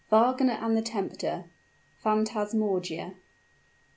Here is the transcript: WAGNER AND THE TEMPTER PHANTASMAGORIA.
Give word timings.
WAGNER 0.09 0.53
AND 0.53 0.75
THE 0.75 0.81
TEMPTER 0.81 1.45
PHANTASMAGORIA. 2.03 3.13